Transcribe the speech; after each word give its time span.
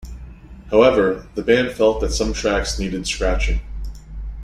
However, 0.71 1.27
the 1.35 1.43
band 1.43 1.73
felt 1.73 2.01
that 2.01 2.11
some 2.11 2.33
tracks 2.33 2.79
needed 2.79 3.05
scratching. 3.05 3.61